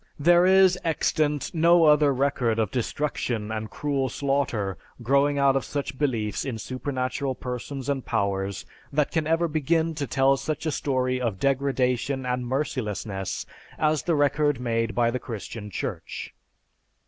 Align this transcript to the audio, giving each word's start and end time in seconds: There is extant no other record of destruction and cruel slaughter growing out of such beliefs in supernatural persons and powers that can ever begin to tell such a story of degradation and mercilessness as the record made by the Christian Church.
There 0.17 0.47
is 0.47 0.79
extant 0.83 1.53
no 1.53 1.83
other 1.85 2.11
record 2.11 2.57
of 2.57 2.71
destruction 2.71 3.51
and 3.51 3.69
cruel 3.69 4.09
slaughter 4.09 4.75
growing 5.03 5.37
out 5.37 5.55
of 5.55 5.63
such 5.63 5.99
beliefs 5.99 6.43
in 6.43 6.57
supernatural 6.57 7.35
persons 7.35 7.87
and 7.87 8.03
powers 8.03 8.65
that 8.91 9.11
can 9.11 9.27
ever 9.27 9.47
begin 9.47 9.93
to 9.93 10.07
tell 10.07 10.37
such 10.37 10.65
a 10.65 10.71
story 10.71 11.21
of 11.21 11.39
degradation 11.39 12.25
and 12.25 12.47
mercilessness 12.47 13.45
as 13.77 14.01
the 14.01 14.15
record 14.15 14.59
made 14.59 14.95
by 14.95 15.11
the 15.11 15.19
Christian 15.19 15.69
Church. 15.69 16.33